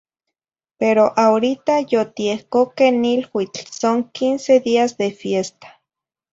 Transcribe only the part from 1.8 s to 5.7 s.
yotiehcoqueh niluitl son quince días de fiesta.